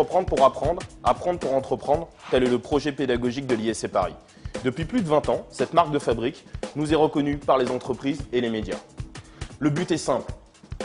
[0.00, 4.14] Entreprendre pour apprendre, apprendre pour entreprendre, tel est le projet pédagogique de l'ISC Paris.
[4.64, 8.22] Depuis plus de 20 ans, cette marque de fabrique nous est reconnue par les entreprises
[8.32, 8.78] et les médias.
[9.58, 10.32] Le but est simple.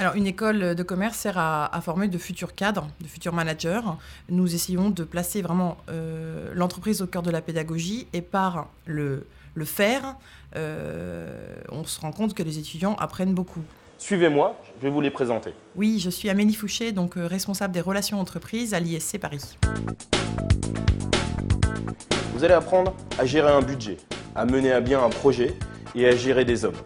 [0.00, 3.82] Alors, une école de commerce sert à, former de futurs cadres, de futurs managers.
[4.30, 9.28] Nous essayons de placer vraiment euh, l'entreprise au cœur de la pédagogie et par le,
[9.64, 10.16] faire,
[10.56, 13.62] euh, on se rend compte que les étudiants apprennent beaucoup.
[14.04, 15.54] Suivez-moi, je vais vous les présenter.
[15.76, 19.56] Oui, je suis Amélie Fouché, donc euh, responsable des relations entreprises à l'ISC Paris.
[22.34, 23.96] Vous allez apprendre à gérer un budget,
[24.36, 25.54] à mener à bien un projet
[25.94, 26.76] et à gérer des hommes.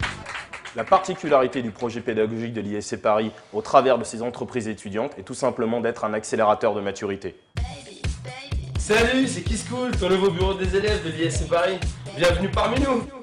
[0.76, 5.24] La particularité du projet pédagogique de l'ISC Paris au travers de ces entreprises étudiantes est
[5.24, 7.34] tout simplement d'être un accélérateur de maturité.
[8.78, 11.80] Salut, c'est Kiss Cool, ton nouveau bureau des élèves de l'ISC Paris.
[12.16, 13.17] Bienvenue parmi nous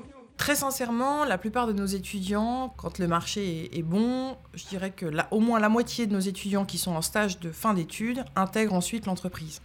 [0.45, 5.08] Très sincèrement, la plupart de nos étudiants, quand le marché est, bon, je dirais que
[5.31, 8.76] au moins la moitié de nos étudiants qui sont en stage de fin d'études intègrent
[8.76, 9.60] ensuite l'entreprise.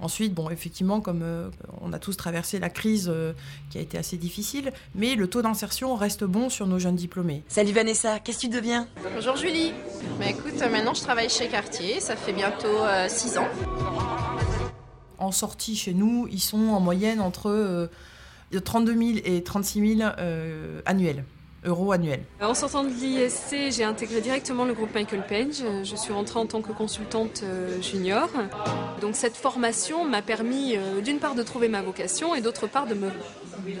[0.00, 1.48] Ensuite, bon, effectivement, comme euh,
[1.80, 3.32] on a tous traversé la crise euh,
[3.70, 7.42] qui a été assez difficile, mais le taux d'insertion reste bon sur nos jeunes diplômés.
[7.48, 8.88] Salut Vanessa, qu'est-ce que tu deviens?
[9.14, 9.72] Bonjour Julie.
[10.18, 13.48] Bah, écoute, euh, maintenant je travaille chez Cartier, ça fait bientôt 6 ans.
[15.16, 17.88] En sortie chez nous, ils sont en moyenne entre
[18.60, 20.10] 32 000 et 36 000
[20.86, 21.24] annuels
[21.64, 22.22] euros annuels.
[22.40, 25.62] En sortant de l'ISC, j'ai intégré directement le groupe Michael Page.
[25.84, 28.28] Je suis rentrée en tant que consultante euh, junior.
[29.00, 32.86] Donc cette formation m'a permis euh, d'une part de trouver ma vocation et d'autre part
[32.86, 33.10] de me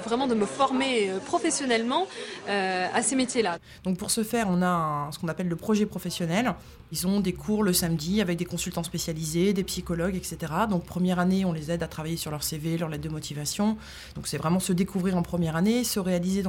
[0.04, 2.06] vraiment de me former euh, professionnellement
[2.46, 3.58] à ces métiers-là.
[3.84, 6.54] Donc pour ce faire, on a ce qu'on appelle le projet professionnel.
[6.92, 10.52] Ils ont des cours le samedi avec des consultants spécialisés, des psychologues, etc.
[10.68, 13.78] Donc première année, on les aide à travailler sur leur CV, leur lettre de motivation.
[14.14, 16.42] Donc c'est vraiment se découvrir en première année, se réaliser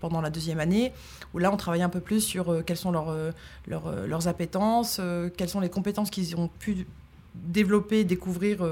[0.00, 0.92] pendant la deuxième année,
[1.34, 3.30] où là on travaille un peu plus sur euh, quelles sont leurs, euh,
[3.70, 5.00] euh, leurs appétences,
[5.36, 6.88] quelles sont les compétences qu'ils ont pu
[7.34, 8.64] développer, découvrir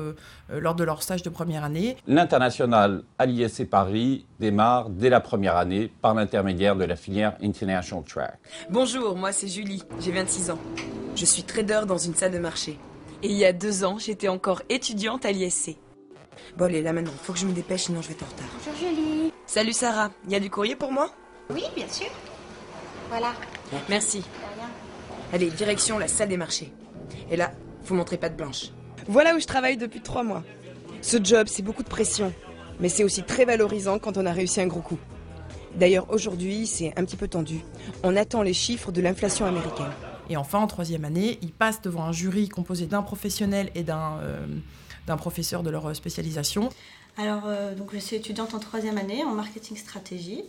[0.48, 1.96] lors de leur stage de première année.
[2.06, 8.04] L'international à l'ISC Paris démarre dès la première année par l'intermédiaire de la filière International
[8.04, 8.38] Track.
[8.70, 10.58] Bonjour, moi c'est Julie, j'ai 26 ans.
[11.14, 12.78] Je suis trader dans une salle de marché.
[13.22, 15.76] Et il y a deux ans, j'étais encore étudiante à l'ISC.
[16.56, 18.48] Bon allez, là maintenant, faut que je me dépêche, sinon je vais être en retard.
[18.58, 19.32] Bonjour Julie.
[19.46, 21.10] Salut Sarah, il y a du courrier pour moi?
[21.50, 22.08] Oui, bien sûr.
[23.08, 23.32] Voilà.
[23.88, 24.24] Merci.
[25.32, 26.72] Allez, direction la salle des marchés.
[27.30, 27.52] Et là,
[27.84, 28.70] vous montrez pas de blanche.
[29.08, 30.42] Voilà où je travaille depuis trois mois.
[31.00, 32.32] Ce job, c'est beaucoup de pression.
[32.80, 34.98] Mais c'est aussi très valorisant quand on a réussi un gros coup.
[35.74, 37.60] D'ailleurs, aujourd'hui, c'est un petit peu tendu.
[38.02, 39.90] On attend les chiffres de l'inflation américaine.
[40.28, 44.18] Et enfin, en troisième année, ils passent devant un jury composé d'un professionnel et d'un
[44.20, 46.68] euh, professeur de leur spécialisation.
[47.16, 50.44] Alors, euh, donc, je suis étudiante en troisième année en marketing stratégie.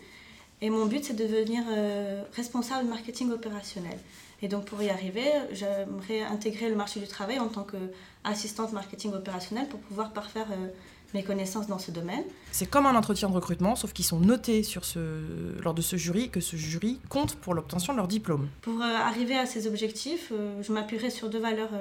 [0.61, 3.97] Et mon but, c'est de devenir euh, responsable marketing opérationnel.
[4.43, 5.23] Et donc, pour y arriver,
[5.53, 10.67] j'aimerais intégrer le marché du travail en tant qu'assistante marketing opérationnel pour pouvoir parfaire euh,
[11.13, 12.25] mes connaissances dans ce domaine.
[12.51, 14.99] C'est comme un entretien de recrutement, sauf qu'ils sont notés sur ce,
[15.63, 18.49] lors de ce jury, que ce jury compte pour l'obtention de leur diplôme.
[18.61, 21.71] Pour euh, arriver à ces objectifs, je m'appuierai sur deux valeurs,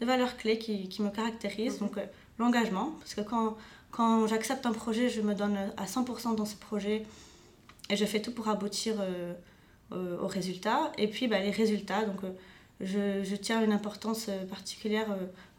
[0.00, 1.80] deux valeurs clés qui, qui me caractérisent.
[1.80, 1.98] Donc,
[2.38, 3.56] l'engagement, parce que quand,
[3.90, 7.04] quand j'accepte un projet, je me donne à 100% dans ce projet
[7.90, 9.32] et je fais tout pour aboutir euh, euh,
[9.92, 10.92] aux résultats.
[10.98, 12.30] Et puis bah, les résultats, donc euh,
[12.80, 15.06] je, je, tiens une importance particulière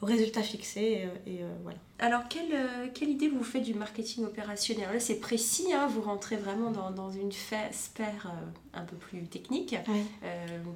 [0.02, 1.08] aux résultats fixés.
[1.26, 1.80] Et, voilà.
[1.98, 4.88] Alors, quelle, quelle, idée vous faites du marketing opérationnel?
[4.94, 8.32] Là, c'est précis, hein, vous rentrez vraiment dans, dans une sphère
[8.76, 9.76] un peu plus technique.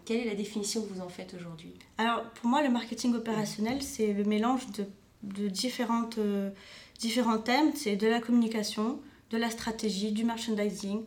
[0.05, 1.73] quelle est la définition que vous en faites aujourd'hui?
[1.99, 4.85] Alors, pour moi, le marketing opérationnel, c'est le mélange de,
[5.21, 6.17] de différentes,
[6.97, 7.71] différents thèmes.
[7.75, 11.03] C'est de la communication, de la stratégie, du merchandising, euh,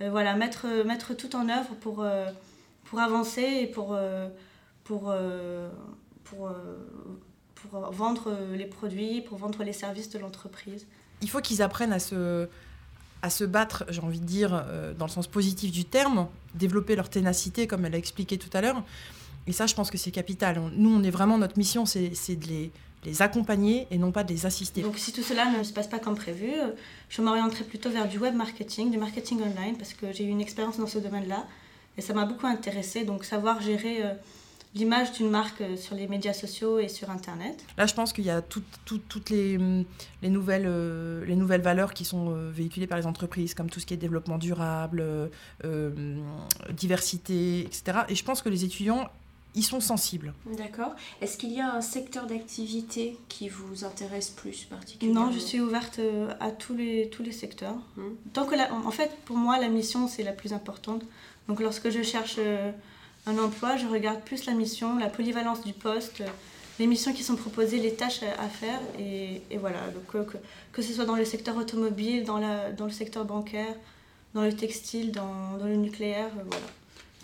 [0.00, 2.26] voilà, mettre, mettre tout en œuvre pour, euh,
[2.84, 4.28] pour avancer et pour, euh,
[4.84, 5.14] pour,
[6.24, 6.50] pour,
[7.54, 10.86] pour vendre les produits, pour vendre les services de l'entreprise.
[11.22, 12.48] Il faut qu'ils apprennent à se,
[13.22, 14.64] à se battre, j'ai envie de dire,
[14.98, 18.60] dans le sens positif du terme, développer leur ténacité, comme elle a expliqué tout à
[18.60, 18.82] l'heure.
[19.46, 20.60] Et ça, je pense que c'est capital.
[20.74, 22.72] Nous, on est vraiment, notre mission, c'est de les,
[23.06, 24.82] les accompagner et non pas de les assister.
[24.82, 26.72] Donc si tout cela ne se passe pas comme prévu, euh,
[27.08, 30.40] je m'orienterai plutôt vers du web marketing, du marketing online, parce que j'ai eu une
[30.40, 31.46] expérience dans ce domaine-là
[31.96, 33.04] et ça m'a beaucoup intéressé.
[33.04, 34.14] Donc savoir gérer euh,
[34.74, 37.64] l'image d'une marque euh, sur les médias sociaux et sur Internet.
[37.78, 39.84] Là, je pense qu'il y a toutes les, mm,
[40.22, 43.94] les, nouvelles, les nouvelles valeurs qui sont véhiculées par les entreprises, comme tout ce qui
[43.94, 45.30] est développement durable,
[46.72, 48.00] diversité, etc.
[48.08, 49.08] Et je pense que les étudiants
[49.56, 50.34] ils sont sensibles.
[50.44, 50.94] D'accord.
[51.22, 55.60] Est-ce qu'il y a un secteur d'activité qui vous intéresse plus particulièrement Non, je suis
[55.60, 57.74] ouverte euh, à tous les, tous les secteurs.
[57.96, 58.14] Hmm.
[58.34, 61.02] Tant que en fait, pour moi, la mission, c'est la plus importante.
[61.48, 62.70] Donc lorsque je cherche euh,
[63.26, 66.22] un emploi, je regarde plus la mission, la polyvalence du poste,
[66.78, 68.80] les missions qui sont proposées, les tâches à faire.
[68.98, 70.36] Et, voilà, donc, que,
[70.72, 73.74] que, ce soit dans le secteur automobile, dans, la, dans le secteur bancaire,
[74.34, 76.66] dans le textile, dans, dans le nucléaire, voilà.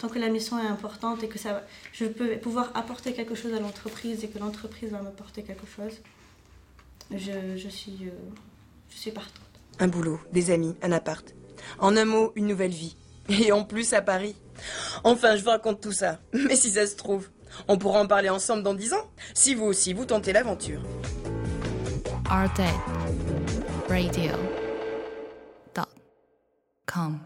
[0.03, 1.63] Tant que la mission est importante et que ça,
[1.93, 5.93] je peux pouvoir apporter quelque chose à l'entreprise et que l'entreprise va m'apporter quelque chose,
[7.13, 8.11] je, je suis, euh,
[8.91, 9.47] je suis partante.
[9.79, 11.33] Un boulot, des amis, un appart.
[11.79, 12.97] En un mot, une nouvelle vie.
[13.29, 14.35] Et en plus à Paris.
[15.05, 16.19] Enfin, je vous raconte tout ça.
[16.33, 17.29] Mais si ça se trouve,
[17.69, 20.83] on pourra en parler ensemble dans dix ans, si vous aussi vous tentez l'aventure.
[22.29, 22.61] Arte
[23.89, 24.33] Radio.
[26.93, 27.21] Com.